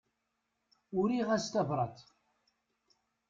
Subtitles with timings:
[0.99, 1.97] Uriɣ-as tabrat.